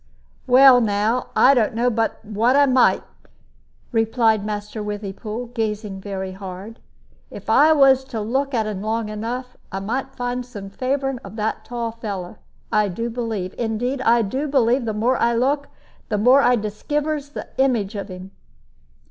[0.47, 3.03] "Well, now, I don't know but what I might,"
[3.91, 6.79] replied Master Withypool, gazing very hard;
[7.29, 11.35] "if I was to look at 'un long enough, a' might find some'at favoring of
[11.35, 12.37] that tall fellow,
[12.71, 13.53] I do believe.
[13.59, 15.67] Indeed, I do believe the more I look,
[16.09, 18.31] the more I diskivers the image of him."